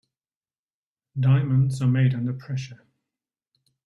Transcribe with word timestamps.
Diamonds 1.19 1.79
are 1.79 1.85
made 1.87 2.15
under 2.15 2.33
pressure. 2.33 2.87